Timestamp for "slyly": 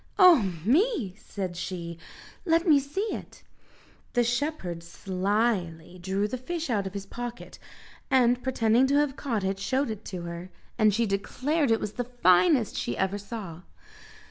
4.81-5.99